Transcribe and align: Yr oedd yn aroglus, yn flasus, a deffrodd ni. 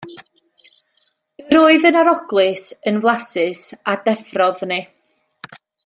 Yr 1.49 1.59
oedd 1.65 1.85
yn 1.89 1.99
aroglus, 2.01 2.63
yn 2.93 2.99
flasus, 3.05 3.63
a 3.93 3.97
deffrodd 4.09 4.65
ni. 4.73 4.81